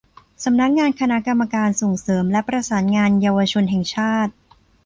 [0.43, 4.31] สำนักงานคณะกรรมการส่งเสริมและประสานงานเยาวชนแห่งชาติ